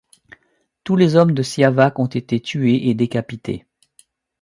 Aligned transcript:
Tous 0.83 0.95
les 0.95 1.15
hommes 1.15 1.33
de 1.35 1.43
Siavach 1.43 1.99
ont 1.99 2.07
été 2.07 2.39
tués 2.39 2.89
et 2.89 2.95
décapités. 2.95 3.67